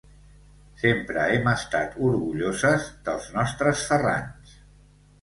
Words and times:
Sempre 0.83 1.25
hem 1.33 1.51
estat 1.53 1.95
orgulloses 2.09 2.91
dels 3.11 3.31
nostres 3.39 3.89
Ferrans. 3.93 4.61